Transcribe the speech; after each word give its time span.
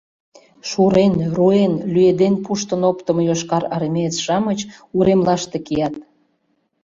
Шурен, 0.69 1.13
руэн, 1.35 1.73
лӱеден 1.93 2.35
пуштын 2.43 2.81
оптымо 2.89 3.21
йошкарармеец-шамыч 3.29 4.59
уремлаште 4.97 5.57
кият. 5.65 5.95